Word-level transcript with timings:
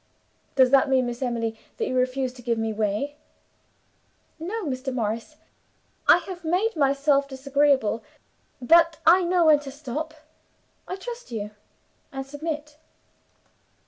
"Does 0.55 0.71
that 0.71 0.89
mean, 0.89 1.05
Miss 1.05 1.21
Emily, 1.21 1.55
that 1.77 1.87
you 1.87 1.95
refuse 1.95 2.33
to 2.33 2.41
give 2.41 2.57
way?" 2.57 3.17
"No, 4.39 4.65
Mr. 4.65 4.91
Morris. 4.91 5.35
I 6.07 6.17
have 6.25 6.43
made 6.43 6.75
myself 6.75 7.27
disagreeable, 7.27 8.03
but 8.59 8.97
I 9.05 9.21
know 9.23 9.45
when 9.45 9.59
to 9.59 9.69
stop. 9.69 10.15
I 10.87 10.95
trust 10.95 11.29
you 11.31 11.51
and 12.11 12.25
submit." 12.25 12.77